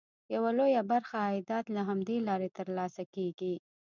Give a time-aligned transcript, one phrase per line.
[0.35, 3.55] یوه لویه برخه عایدات له همدې لارې ترلاسه کېږي.